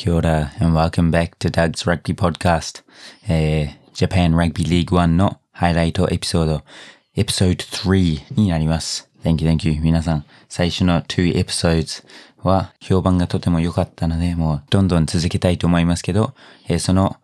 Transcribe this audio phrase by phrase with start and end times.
[0.00, 2.82] Kia ora and welcome back to Doug's Rugby Podcast、
[3.28, 6.62] えー、Japan Rugby League 1のハイライトエピソード、
[7.14, 9.10] エピソード3になります。
[9.22, 9.78] Thank you, thank you.
[9.82, 12.02] 皆さん、最初の2エピソー
[12.42, 16.32] ドは評判がとても良かったので、もうどんどん続けたいと思いますけど、
[16.66, 17.16] えー、その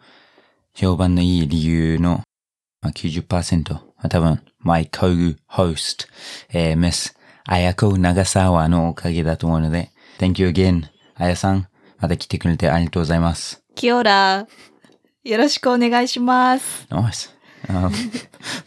[0.74, 2.24] 評判のいい理由の、
[2.82, 6.08] まあ、90%は多分、my co-host、
[6.52, 7.14] えー、Miss
[7.46, 10.82] あやこ長沢のおかげだと思うので、Thank you again.
[11.14, 11.68] あやさん、
[11.98, 13.62] また来てくれてありがとうございます。
[13.74, 14.46] キオラ。
[15.24, 16.86] よろしくお願いします。
[16.90, 17.34] ナイス。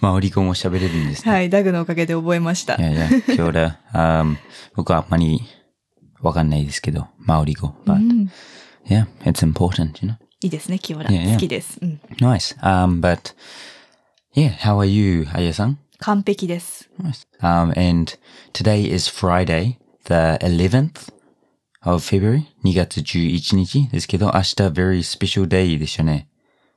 [0.01, 1.31] まあ、オリコンも喋れるんですね。
[1.31, 2.75] はい、ダグのおかげで覚えました。
[2.75, 3.79] いやいや、キオラ。
[3.93, 4.35] um,
[4.75, 5.41] 僕はあんまり
[6.21, 7.73] わかんないですけど、マオリ語。
[7.85, 8.31] But、うん、
[8.85, 10.15] yeah, it's important, you know?
[10.41, 11.05] いいですね、キオラ。
[11.05, 11.33] Yeah, yeah.
[11.33, 11.79] 好きです。
[11.81, 12.57] うん、nice.
[12.59, 13.35] Um, but,
[14.35, 16.89] yeah, how are you, あやさん完璧です。
[17.01, 17.27] Nice.
[17.41, 18.13] Um, and
[18.53, 21.18] today is Friday, the 11th
[21.83, 26.27] of February, 2月11日ですけど、明日 very special day でしたね。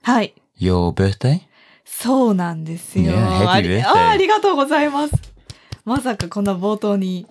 [0.02, 0.34] はい。
[0.60, 1.40] Your birthday?
[1.84, 3.12] そうなんですよ。
[3.12, 3.86] Yeah, happy birthday.
[3.86, 5.14] あありがとうございます。
[5.84, 7.26] まさかこんな冒頭に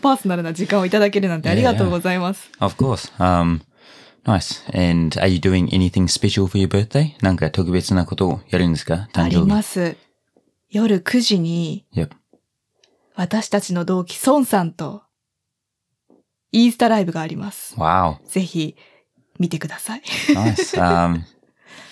[0.00, 2.50] パーソナルな時間をいただけるなんてありがとうございます。
[2.58, 2.64] Yeah, yeah.
[2.66, 3.12] Of course.
[3.18, 3.60] Um,
[4.24, 4.62] nice.
[4.72, 7.14] And are you doing anything special for your birthday?
[7.22, 9.36] なんか特別なことをやるんですか誕生日。
[9.36, 9.96] あります。
[10.70, 11.84] 夜9時に.
[13.16, 15.03] 私たちの同期孫さんと
[16.54, 17.74] インスタライブがあります。
[17.74, 18.18] Wow.
[18.26, 18.76] ぜひ
[19.40, 20.02] 見てください。
[20.34, 20.78] nice.
[20.80, 21.24] Um,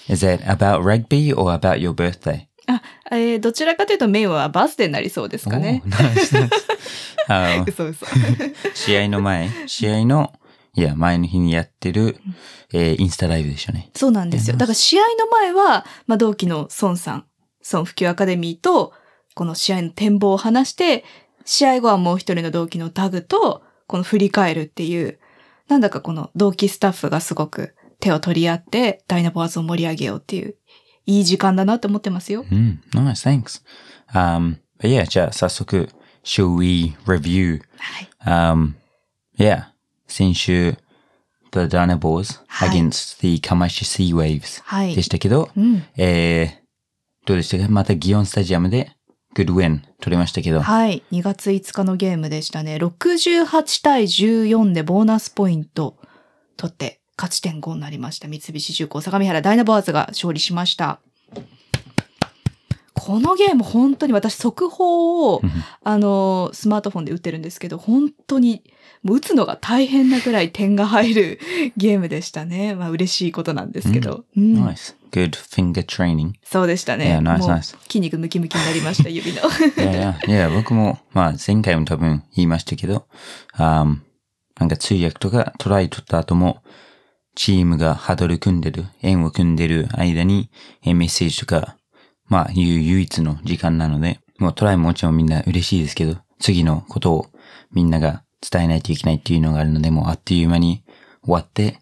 [0.09, 2.47] is it about rugby or about your birthday?
[2.69, 5.83] あ、えー、どちらかというとメインはバースデーになりそうですかね。
[5.85, 6.49] nice,
[7.29, 7.65] nice.
[7.69, 8.07] 嘘嘘。
[8.75, 10.33] 試合の前、試合の
[10.75, 12.19] いや、前の日にやってる、
[12.73, 13.91] えー、インスタライブでしたね。
[13.95, 14.57] そうなんですよ。
[14.57, 17.27] だから試合の前は、まあ、同期の孫さん、
[17.73, 18.93] 孫普及アカデミーと、
[19.35, 21.05] この試合の展望を話して、
[21.45, 25.19] 試合後はもう一人の同期のタグと、この振り返るっていう、
[25.69, 30.55] なんだかこの同期スタッフがすごく手を取り合って、ダイナボアーズを盛り上げようっていう、
[31.05, 32.47] いい時間だなって思ってますよ。
[32.51, 33.63] うん、nice, thanks.
[34.15, 35.91] Um, but yeah, じゃあ早速、
[36.25, 37.61] shall we review?
[37.77, 38.09] はい。
[38.25, 38.73] Um,
[39.39, 39.65] yeah,
[40.09, 40.79] 先週、
[41.51, 47.71] The はい、against the Kamashi Sea Waves でしたけど、はいうん、えー、どうでしたか？
[47.71, 48.97] またギオンスタジアムで
[49.35, 50.61] good win 取れましたけど。
[50.61, 51.03] はい。
[51.13, 52.77] 2月5日のゲームでしたね。
[52.77, 55.97] 68対14でボーナスポイント
[56.57, 58.29] 取って勝ち点5になりました。
[58.29, 61.01] 三菱重工相模原ダイナボーズが勝利しました。
[63.05, 65.43] このゲーム本当に私速報を、
[65.83, 68.63] あの、スマートフォンで打ってるんですけど、本当に
[69.03, 71.41] もう打つのが大変なぐらい点が入る
[71.77, 72.77] ゲームでしたね。
[72.77, 74.25] まあ嬉しいことなんですけど。
[74.37, 74.95] うん、nice.
[75.11, 76.35] Good finger training.
[76.45, 77.19] そうでしたね。
[77.21, 77.77] Yeah, nice, nice.
[77.89, 79.41] 筋肉ムキムキになりました、指の。
[80.29, 83.07] いや僕も、まあ前回も多分言いましたけど、
[83.59, 83.97] um,
[84.61, 86.63] なんか通訳とかトライ取った後も、
[87.35, 90.51] チームがハドル組んでる、円を組んでる間に
[90.85, 91.77] メッセージとか、
[92.33, 97.27] まあいう唯一の時間なので、もうトライももちろんみんな嬉しいですけど、次のことを
[97.73, 100.83] みんなが伝えないといけないっていうのがあるので、もうあっという間に
[101.23, 101.79] 終わって、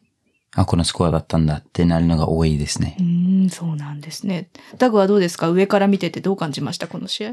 [0.57, 2.97] あ、このスコアだったんだってなるのが多いですね。
[2.99, 4.51] うん、そうなんですね。
[4.77, 5.49] ダグはどうですか？
[5.49, 6.89] 上から見ててどう感じました？
[6.89, 7.31] この試合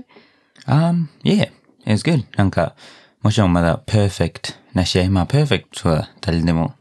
[0.67, 1.49] ?Um, yeah,
[1.87, 2.25] it's good.
[2.37, 2.75] なんか、
[3.23, 6.75] もちろんまだ perfect な試合、まあ perfect は誰でも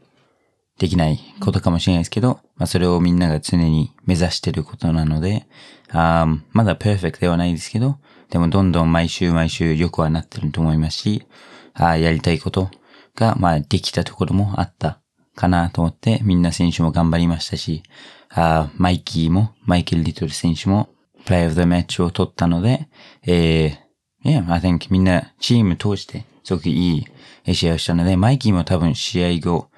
[0.77, 5.47] できないことかもしれないですけど、まあそれをみんなが常に目指してることなので、
[5.89, 7.97] um, まだ perfect ではないですけど、
[8.29, 11.25] でもどんどん毎週毎週良くはなってると思いますし、
[11.73, 12.69] あやりたいこと
[13.15, 14.99] が、まあ、できたところもあった
[15.35, 17.83] かなと思って、みんな選手も頑張りましたし、
[18.29, 20.89] あマイキーも、マイケル・リトル選手も、
[21.25, 22.87] プレイオブ・ザ・マッチを取ったので、
[23.25, 26.97] えー、yeah, I think みんなチーム通して、すごくい
[27.45, 29.69] い試合をしたので、マイキーも多分試合後、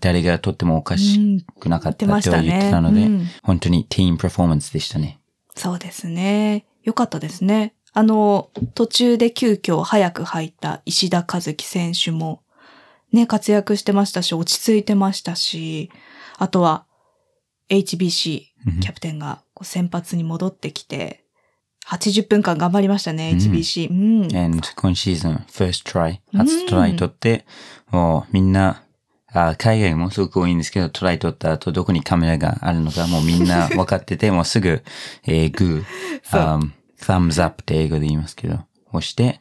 [0.00, 5.20] 誰が取ってもおかしくなかったとは言ってたので、うん、本当にティームパフォーマンスでしたね。
[5.54, 6.66] そうですね。
[6.84, 7.74] よかったですね。
[7.92, 12.42] あの、途中で急遽早く入った石田和樹選手も、
[13.12, 15.90] ね、活躍してましたし、落ち着いてましたし、
[16.36, 16.86] あとは、
[17.70, 21.24] HBC キャプテンが先発に戻ってきて、
[21.86, 23.90] 80分間頑張りましたね、HBC。
[23.90, 23.94] う
[24.26, 24.36] ん。
[24.36, 27.46] And 今シーズン、first try、初トライ取って、
[27.90, 28.82] もうみんな、
[29.32, 34.82] あ海外もすごく多いんですけど、トライ取った後、どこにカメラがあるのか、もうみんな分かってて、 もうすぐ、
[35.26, 36.70] えー、グー、
[37.00, 38.60] thumbs up って英語で言いますけど、
[38.92, 39.40] 押して、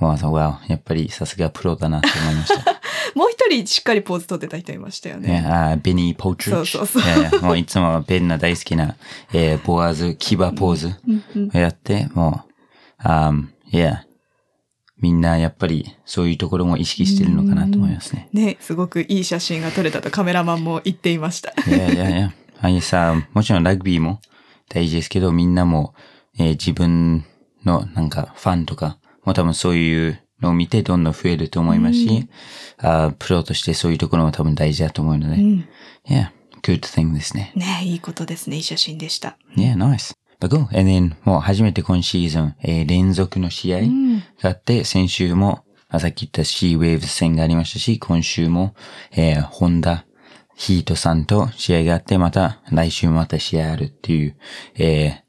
[0.00, 2.80] わざわやっぱりさすがプロだなって思いました。
[3.14, 5.44] もう一人しっかりポーズ取ってた人いましたよね。
[5.46, 6.50] あベニー・ポーチ。
[6.50, 7.42] そうそうそう。
[7.42, 8.96] もういつもベンの大好きな、
[9.32, 10.94] えー、ボアズ、キバポーズ
[11.54, 12.44] をやって、も
[13.04, 14.00] う、um, yeah.
[15.02, 18.28] みんなやっぱりそういうところも意識してるのかなと思いますね。
[18.32, 21.52] ね、すごくいい写真が撮れたとカメラマンも言っていました。
[21.68, 22.32] いやいやいや。
[22.60, 24.20] ああいうさ、もちろんラグビーも
[24.68, 25.94] 大事ですけど、みんなも、
[26.38, 27.24] えー自分
[27.64, 32.28] のなんかファンとか、も多分そういうのを見てどんどん増えると思いますし、
[32.78, 35.68] あープロとしてそういうところも多分大事だと思うので、うん。
[36.08, 36.28] yeah,
[36.62, 37.52] good thing ですね。
[37.56, 38.56] ね、いいことですね。
[38.56, 39.36] いい写真でした。
[39.56, 40.14] Yeah, nice.
[40.48, 40.68] Go.
[40.72, 48.74] And then, もう初めて今シーズン、えー連続の試合んがあって、先週も、あさっき言ったシーウェーブス戦がありましたし、今週も、
[49.12, 50.06] えーホンダ、
[50.54, 54.36] ヒートさんと試合があって、また来週もまた試合あるっていう、
[54.76, 55.22] え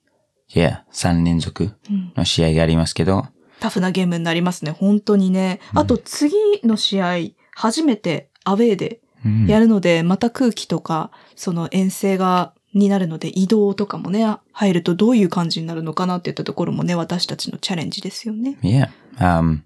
[0.53, 1.71] ー、yeah, 3連続
[2.15, 3.25] の試合がありますけど、
[3.59, 4.71] タフなゲームになりますね。
[4.71, 5.59] 本当にね。
[5.73, 7.15] あと次の試合、
[7.55, 18.57] 初めてアウェーでうんやるので、また空気とか、その遠征が、になるので移動とかもね、入るとどういう感じになるのかなっていったところもね、私たちのチャレンジですよね。
[18.61, 18.89] Yeah.
[19.17, 19.61] Um,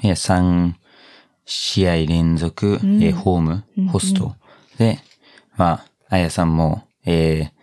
[0.00, 0.74] yeah, 3
[1.46, 4.34] 試合連続、んえーホームうん、ホスト。
[4.78, 4.98] で、
[5.56, 7.54] まあ、あやさんも、えー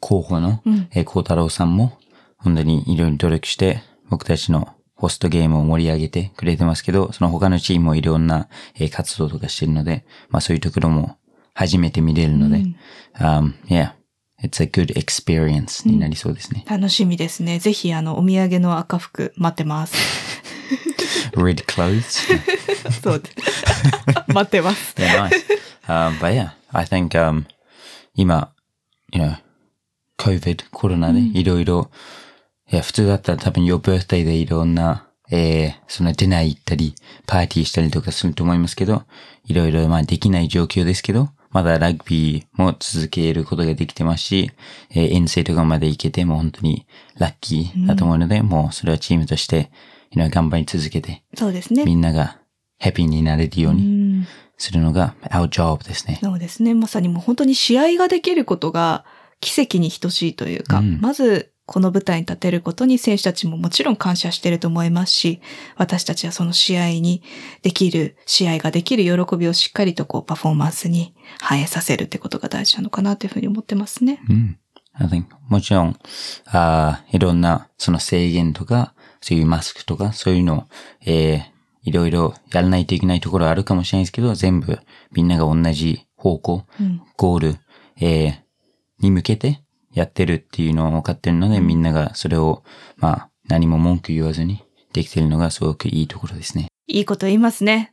[0.00, 1.98] 候補の、うんえー、孝太郎さんも、
[2.36, 11.16] 本当にいろいろ努力して、僕たちのホストゲームを盛り上げてくれてますけど、その他のチームもいろんな、えー活動とかしてるので、まあそういうところも
[11.54, 12.64] 初めて見れるので、
[13.18, 13.92] um, yeah,
[14.42, 16.64] it's a good experience になりそうですね。
[16.68, 17.58] 楽しみですね。
[17.58, 19.94] ぜひ、あの、お土産の赤服待ってます。
[21.34, 22.02] Red clothes?
[23.02, 23.64] そうです。
[24.28, 24.94] 待ってます。
[25.00, 25.44] Yeah, nice.
[25.88, 27.44] um, but yeah, I think, um,
[28.14, 28.52] 今、
[29.12, 29.36] you know,
[30.18, 31.90] COVID、コロナでいろいろ、
[32.70, 36.94] いや、普通だったら多分 your birthday でいろんな、えー、そのディナー行ったり、
[37.26, 39.04] パーティーしたりとかすると思いますけど、
[39.46, 44.50] いろいろまあできない状況ですけど、まだラグビーも続けることができてますし、
[44.90, 46.84] えー遠征とかまで行けても本当に
[47.16, 49.70] ラッキーだと思うので、もうそれはチームとして、
[50.14, 51.84] 頑張り続けて、そうですね。
[51.84, 52.38] みんなが
[52.80, 53.82] ハッピーになれるよううに
[54.20, 54.26] ん
[54.58, 56.18] するのが our job ですね。
[56.22, 56.74] そうですね。
[56.74, 59.04] まさにもう本当に試合ができることが
[59.40, 65.40] 奇跡に等しいというか、うんまずこの舞台に立てることに選手たちももちろん感謝してると思いますし、
[65.76, 67.22] 私たちはその試合に
[67.62, 74.20] できる、試合ができる喜びをしっかりとこうパフォーマンスに反映させるってことが大事なのかなというふうに思ってますね。
[74.28, 74.58] うん。
[74.96, 75.96] I think もちろん、
[76.46, 80.64] あーいろんなその制限とか、そういうマスクとか、そういうのを、
[81.06, 81.42] えー、
[81.82, 84.78] いろいろやらないといけないところはあるかもしれないですけど、全部
[85.12, 87.02] みんなが同じ方向、うん。
[87.16, 87.56] ゴール、
[88.00, 88.34] えー、
[89.00, 89.63] に向けて
[89.94, 92.62] やってるっていうのを分かってるので、みんながそれを、
[92.96, 96.68] まあ、何も文句言わずにできてるのがすごくいいところですね。
[96.86, 97.92] いいこと言いますね。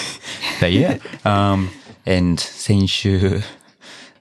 [0.60, 1.68] But yeah, um,
[2.06, 3.40] and 先週、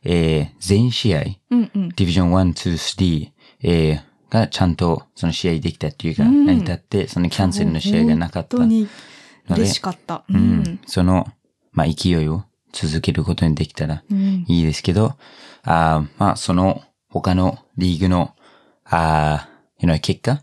[0.04, 1.90] えー、全試合、うんうん。
[1.90, 3.32] ディビジョン1、2、3、
[3.64, 8.88] えー、がちゃんとその試合できたっていうか、うん成り立って、そのキャンセルの試合がなかった本当に
[9.48, 10.26] ので嬉し、かった。
[10.30, 10.80] ううんん。
[10.86, 11.28] その、
[11.72, 12.44] まあ、勢いを
[12.74, 15.16] 続けることにできたらうんいいですけど、
[15.64, 16.84] あーまあ、その
[17.14, 18.34] 他のリーグの、
[18.86, 20.42] あー、you know 結果？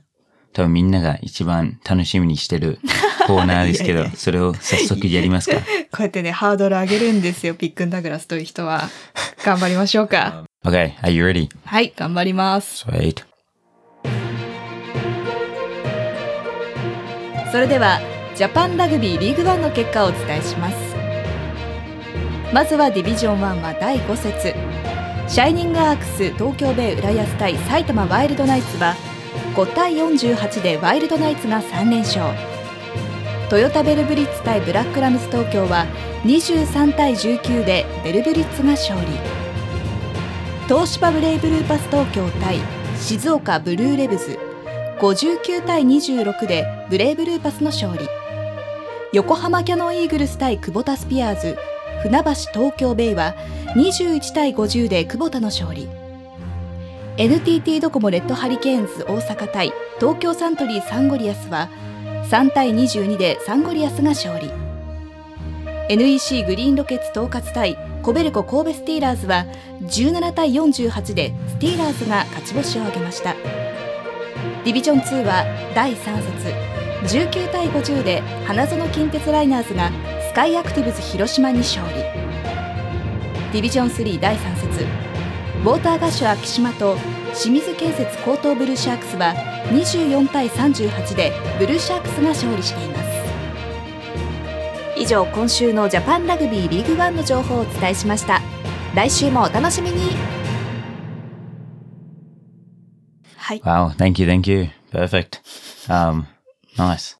[0.52, 2.78] 多分みんなが一番楽しみにしてる
[3.26, 5.56] コーナーですけいやいや、どそれを早速やりますか？
[5.90, 8.88] こうやってね、ハードル上げるんですよ、ピックンダグラスという人は。
[9.44, 10.44] 頑張りましょうか。
[10.64, 11.48] Okay, are you ready?
[11.64, 12.84] はい、頑張ります。
[12.86, 13.24] Sweet.
[17.50, 17.98] それでは
[18.36, 20.76] ジャパンラグビーリーグワンの結果をお伝えします
[22.54, 24.54] まずはディビジョン1は第5節
[25.30, 28.96] シャイニングアークス東京ベイ浦安対埼玉ワイルドナイツは
[29.54, 32.34] 5対48でワイルドナイツが3連勝。
[33.48, 35.86] トヨタベルブリッツ対ブラックラムス東京は
[36.24, 39.06] 23対19でベルブリッツが勝利。
[40.66, 42.58] 東芝ブレイブルーパス東京対
[42.96, 44.36] 静岡ブルーレブズ。
[44.98, 48.04] 59対26でブレイブルーパスの勝利。
[49.12, 51.56] 横浜キャノンイーグルス対クボタスピアーズ。
[52.02, 53.34] 船橋東京ベイは
[53.76, 55.88] 21対50でクボタの勝利。
[57.16, 61.68] NTT ドコモレッドハリケーンズ大阪対東京サントリーサンゴリアスは
[62.30, 64.50] 3対22でサンゴリアスが勝利。
[65.88, 69.46] NEC グリーンロケッツ東葛対コベルコ神戸スティーラーズは
[69.82, 73.34] 17対48でスティーラーズが勝ち星を挙げました。
[74.64, 75.44] ディビジョン2は
[75.76, 76.16] 第3
[77.04, 79.92] 節19対50で花園近鉄ライナーズが
[80.28, 82.09] スカイアクティブズ広島に勝利。
[83.52, 86.96] ディビジョン3第3節ウォーターガッシュ昭島と
[87.34, 89.34] 清水建設高等ブルーシャークスは
[89.70, 93.10] 24対38でブルーシャークスが勝利しています
[94.96, 98.40] 以上今週のジャパンラグビーリーグワンの情報をお伝えしました
[98.94, 100.10] 来週もお楽しみに
[103.36, 104.68] はい Wow, thank you, thank you.
[104.92, 105.40] Perfect.
[105.88, 106.24] Um,
[106.76, 107.16] nice.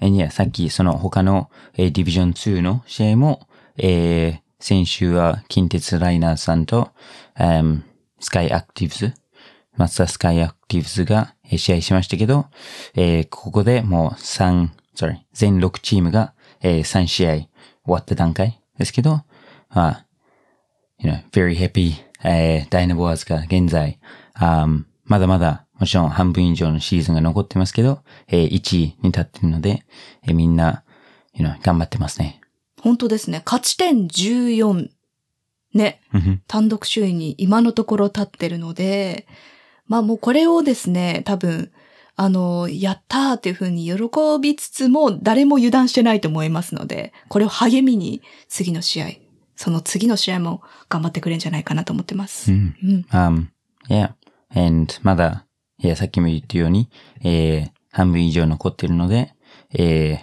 [0.00, 6.90] え、いや、さっきその他の、えーディビジョン2の試合も、えー先週は近鉄ライナーさんと、
[7.38, 7.82] um,
[8.20, 9.14] スカイアクティブズ、
[9.76, 12.46] マツダスカイアクティブズが試合しましたけど、
[12.94, 16.32] えーここでもう3、sorry、全6チームが、
[16.62, 17.48] えー3試合終
[17.84, 19.24] わった段階ですけど、
[19.68, 20.06] まあ、
[20.98, 21.92] you know, very happy,
[22.24, 24.00] えーダイナボアーズが現在、
[24.40, 29.84] um, まだまだ、もちろん半分以上のシーズンが残ってますけど、えー1位に立っているので、
[30.22, 30.82] えーみんな、
[31.34, 32.40] you know, 頑張ってますね。
[32.86, 33.42] 本当ですね。
[33.44, 34.90] 勝ち点14。
[35.74, 36.00] ね。
[36.14, 39.26] うん単独首位に今のところ立ってるので、
[39.88, 41.72] まあもうこれをですね、多分、
[42.14, 43.98] あの、やったーっていう風に喜
[44.40, 49.06] びつつも、誰も油断してないと思いますので、これを励みに次の試合、
[49.56, 52.52] その次の試合も頑張ってくれるんじゃないかなと思ってます。
[52.52, 53.06] うんうん。
[53.10, 53.46] Um,
[53.88, 54.12] yeah.
[54.54, 55.44] And まだ、
[55.78, 56.88] いや、さっきも言ったように、
[57.24, 59.34] えー、半分以上残ってるので、
[59.74, 60.18] えー、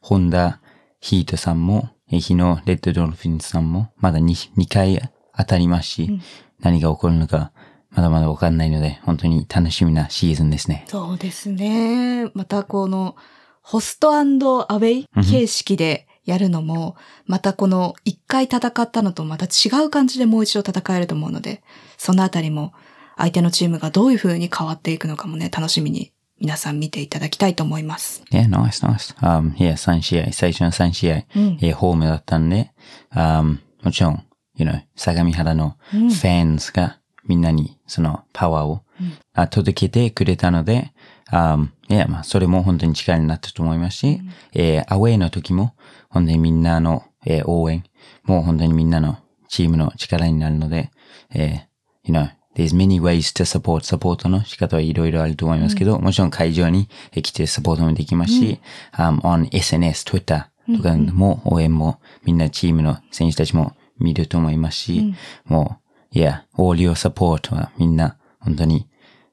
[0.00, 0.60] ホンダ、
[1.00, 6.22] ヒートさんも、えー、日のレッドドルフィンズさんも、まだ 2, 2回当たりますし、うん
[6.60, 7.52] 何が起こるのか、
[7.90, 10.84] まだまだわかんないので、本当に楽しみなシーズンですね。
[10.88, 12.30] そうですね。
[12.34, 13.16] またこの、
[13.62, 16.96] ホストアウェイ形式でやるのも、
[17.26, 21.62] またこの一回戦ったのとまた違う感じでもう一度戦えると思うので、
[21.96, 22.72] そのあたりも
[23.16, 28.22] 相手のチームがどういう風に変わっていくのかもね、楽しみに皆さん見ていただきたいと思います。
[28.30, 29.16] Yeah, nice, nice.
[29.18, 32.70] Um, yeah, 3試合、最初の3試合、うんえーホームだったんで、
[33.14, 34.24] um, もちろん、
[34.56, 40.92] you know, 相模原のフうんァンズがみんなにそのパワーを、うんあ届けてくれたので、
[41.32, 44.20] um, いや、まあ、それも本当に力になったと思いますし、
[44.54, 45.74] えーアウェイの時も、
[46.08, 47.84] 本当にみんなの、えー応援、
[48.24, 49.18] もう本当にみんなの
[49.48, 50.90] チームの力になるので、
[51.34, 53.84] えー you know, there's many ways to support.
[53.84, 58.60] サポートの仕方はいろいろあると思いますけど、もちろん会場にえー来てサポートもできますし、
[58.94, 65.14] um, on SNS、Twitter とかも応援もみんなチームの選手たちも見ると思いますし、
[65.46, 65.78] も
[66.14, 68.88] う、いや、all your support はみんな本当に、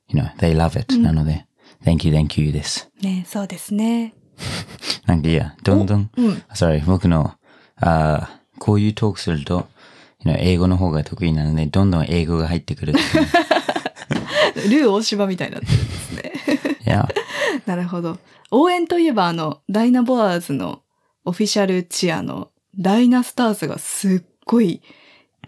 [0.08, 1.48] you know, they love it、なので、
[1.84, 2.90] thank you, thank you です。
[3.02, 4.14] ね、そうですね。
[5.08, 7.34] なんかいや、どんどん、うん sorry, 僕の、
[7.78, 9.68] あーこういうトークすると、
[10.34, 14.70] 英語の方が得意なので、どんどん英語が入ってくるっていう。
[14.84, 16.34] ルー大芝みたいになってるんですね。
[16.86, 17.08] いや、
[17.66, 18.18] なるほど。
[18.52, 20.82] 応援といえばあの、ダイナボアーズの
[21.26, 24.82] オフィシャルチアのダイナスターズがすっごい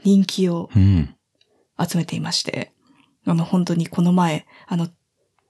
[0.03, 1.13] 人気をうん。
[1.79, 2.71] 集めていまして、
[3.25, 4.87] あの本当にこの前、あの、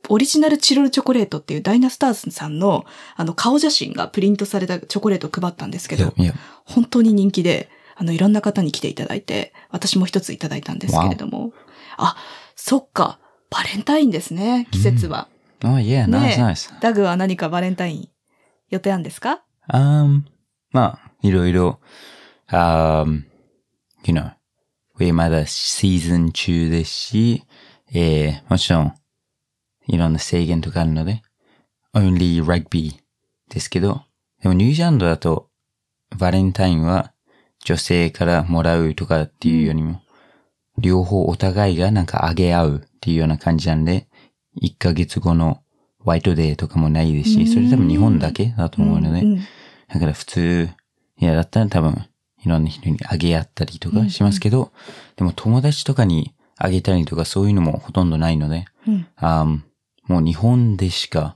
[0.09, 6.33] オリジナルチロルチョコレートっていうダイナスターズさんのあの顔写真がプリントされたチョコレートを配ったんですけど、いや、
[6.65, 7.69] 本当に人気で、
[7.99, 11.51] あのいろんな方に来ていただいて、私も一ついただいたんですけれども、
[11.97, 12.15] あ、
[12.55, 15.27] そっか、バレンタインですね、季節は。
[15.63, 16.79] oh yeah, ね nice, nice.
[16.79, 18.09] ダグは何かバレンタイン
[18.69, 20.21] 予定あるんですか？Um,
[20.71, 21.79] まあ、いろいろ、
[22.51, 23.23] um,
[24.05, 24.33] you know,
[24.99, 27.43] 上まだシーズン中ですし、
[27.93, 28.93] えー、もちろん、
[29.87, 31.23] いろんな制限とかあるので、
[31.95, 32.91] only rugby
[33.49, 34.03] ですけど、
[34.43, 35.49] でもニュージーランドだと、
[36.15, 37.11] バレンタインは
[37.63, 40.01] 女性からもらうとかっていうよりも、
[40.77, 44.07] 両方お互いがなんかあげ合うっていうような感じなんで、
[44.61, 45.61] 1ヶ月後の
[45.99, 49.23] ホワイトデーとかもないですし、それ多分日本だけだと思うので、
[49.87, 50.69] だから普通、
[51.19, 52.05] いや、だったら多分、
[52.45, 54.71] いろんな人にあげ合ったりとかしますけど、
[55.15, 59.07] でも友達とかにあげたりとかそういうのもほとんどないので、うん。
[59.15, 59.59] あー
[60.07, 61.35] もう日本でしか、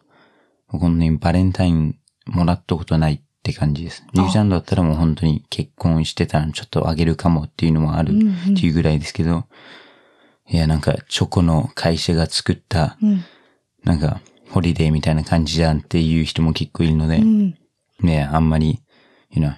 [0.67, 4.03] このね、バレンタインもらったことないって感じです。
[4.13, 9.45] ニュージーランドだったらもう本当に結婚してたらちょっとあげるかもっていうのもあるっていうぐらいですけど、
[10.49, 13.23] いや、なんかチョコの会社が作った、うん
[13.83, 17.57] なんか、ホリデーみたいな感じじゃんっていう人も結構いるので、うん
[18.01, 18.79] ね、あんまり、
[19.31, 19.55] you know,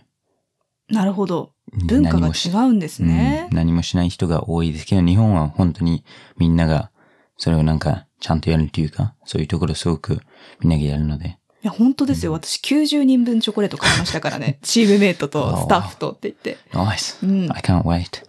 [0.89, 1.51] なるほど。
[1.87, 3.55] 文化が違うんですねうん。
[3.57, 6.05] 何もしない人が多いですけど、日本は本当に
[6.37, 6.91] みんなが
[7.37, 10.21] それをなんかちゃんとやるっていうか、そういうところすごく
[10.61, 11.37] みんながやるので。
[11.63, 12.33] いや、本当ですよ。
[12.33, 14.59] 私90人分チョコレート買いましたからね。
[14.63, 16.57] チームメイトとスタッフとって言って。
[16.73, 17.25] Nice!
[17.25, 18.21] うん I can't wait.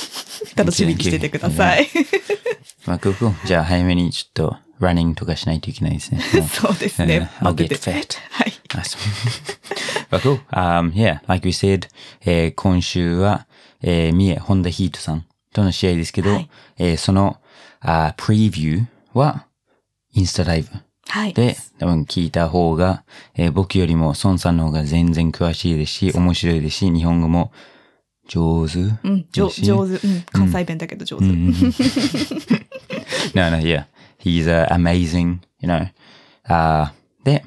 [0.56, 1.86] 楽しみにしててください。
[2.86, 6.22] まあ、ここ、じゃあ早めにちょっとランニングとかしないといけないですね。
[6.50, 7.30] そうですね。
[7.42, 8.16] Uh, I'll get fat.
[8.30, 8.54] はい。
[8.68, 8.96] Nice.
[10.20, 10.40] cool.
[10.50, 11.88] Um, yeah, like we said,
[12.24, 13.46] えー今週は、
[13.82, 17.38] えー、三重、ホンダヒートさんとの試合ですけど、はいえーその、
[17.80, 19.44] あプレビューは、
[20.14, 20.70] インスタライブ
[21.08, 21.32] はい。
[21.32, 23.02] で、多分聞いた方が、
[23.34, 27.50] えー僕よりも孫さんの方が全然詳しいですし、面白いですし、日本語も
[28.28, 29.72] 上手うん、上手。
[29.72, 31.24] うん、関西弁だけど上手。
[33.34, 33.84] no, no, yeah.
[34.18, 35.88] He's uh, amazing, you know.
[37.24, 37.44] で、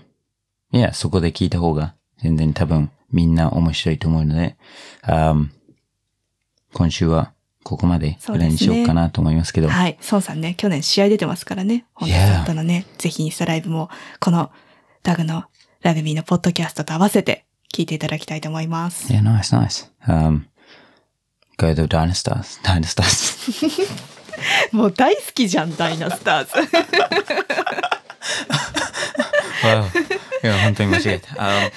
[0.73, 4.55] いや、そこで聞いた方が全然多分みんな面白いと思うので、
[5.03, 5.49] um,
[6.73, 9.69] 今週はここまでぐらいにしようかなと思いますけど。
[9.69, 9.97] はい。
[10.09, 11.85] 孫さんね、去年試合出てますからね。
[11.93, 13.89] 本日 Yeah だったのね、ぜひインスタライブも、
[14.19, 14.51] この
[15.03, 15.45] ダグの
[15.81, 19.11] ラグビーのポッドキャストと合わせて聞いていただきたいと思います。
[19.11, 19.89] Yeah, nice, nice.
[20.07, 20.43] Um,
[21.57, 22.61] go the Dynastars.
[22.63, 23.91] Dynastars.
[24.71, 26.51] もう大好きじゃん、ダイナスターズ。
[30.43, 31.35] いや、本当に間違えた。
[31.35, 31.71] Um,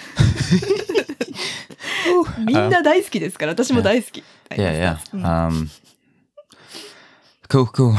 [2.46, 4.24] みんな大好きですから、私も大好き。
[4.56, 5.46] Yeah, yeah.
[5.46, 5.68] Um,
[7.48, 7.94] cool, cool.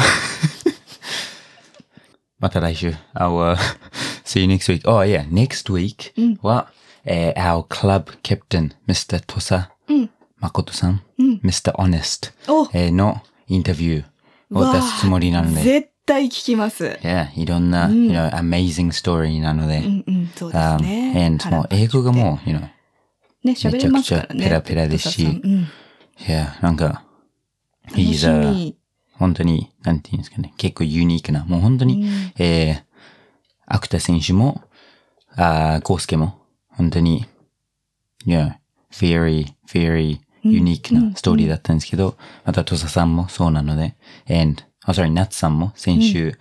[2.40, 2.94] また来週。
[3.14, 3.58] I'll uh,
[4.24, 4.88] see you next week.
[4.88, 6.72] Oh, yeah, next week は、
[7.06, 9.24] えー our club captain, Mr.
[9.26, 9.72] トサ
[10.40, 11.02] 誠さん、
[11.44, 11.74] Mr.
[11.74, 17.00] Honest おえーのインタビューを出すつもりなので、絶対聞きます。
[17.02, 21.26] yeah, いろんな、you know, amazing story なので、うんうん、そうです um, ね。
[21.26, 22.62] and もう英語がもう、you know,
[23.44, 24.44] ね、喋れますからね。
[24.44, 25.68] めちゃくちゃペラペラですしトサさん
[26.20, 27.04] うん、yeah, なんか、
[27.86, 28.78] 楽 he's し a, み。
[29.14, 32.06] 本当に、なんていうんですかね、結構ユニークな、もう本当に、
[32.38, 32.84] えー、
[33.66, 34.62] アクタ選手も、
[35.36, 37.26] あー、コウスケも、本当に、
[38.26, 38.60] いや、
[38.92, 43.96] very, very ユニークなストーリーだったんですけど、またトサさんもそうなので、
[44.30, 46.38] and, あ、sorry、ナッツさんも先週、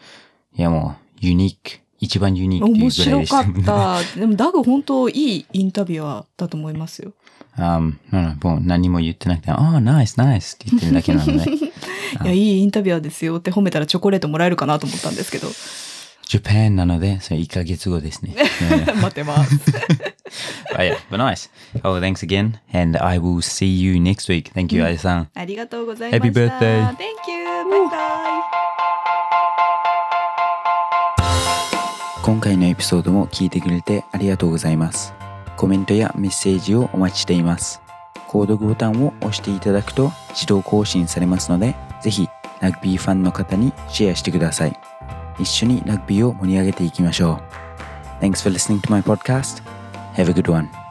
[0.57, 3.43] いやもう、ユニーク、一番ユニークいう面ぐらいでした。
[3.43, 4.21] 白かった。
[4.21, 7.13] でも、ダグ本当いいインタビュアーだと思いますよ。
[7.57, 11.71] um, no, もう何も言ってなくて、ああ、ナイス、ナイスって言ってるだけなので、 い
[12.25, 15.49] や、いいインタビュアーですよって褒めたらチョコレートもらえるかなと思ったんですけど。
[16.27, 18.35] Japan なので、それ1ヶ月後ですね。
[19.01, 19.57] 待ってます。
[20.73, 21.51] but yeah, but nice.
[21.83, 22.55] Oh, thanks again.
[22.73, 24.51] And I will see you next week.
[24.53, 24.99] Thank you, mm.
[24.99, 25.29] さん。
[25.35, 26.27] ありがとうございました。
[26.27, 26.97] Happy birthday.
[26.97, 27.45] Thank you.
[27.91, 28.01] バ
[28.61, 28.64] イ
[32.25, 35.13] 今回のエピソードも聞いてくれてありがとうございます。
[35.59, 37.83] コメントやメッセージをお待ちしています。
[38.29, 42.27] 購読ボタンを押していただくと自動更新されますので、ぜひ
[42.61, 44.81] ラグビーファンの方にシェアしてください。
[45.39, 47.43] 一緒にラグビーを盛り上げていきましょ
[48.21, 48.25] う。
[48.25, 49.63] Thanks for listening to my podcast.
[50.15, 50.84] Have a good one.